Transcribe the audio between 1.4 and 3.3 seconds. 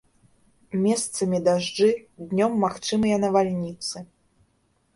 дажджы, днём магчымыя